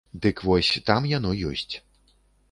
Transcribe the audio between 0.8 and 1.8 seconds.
там яно ёсць!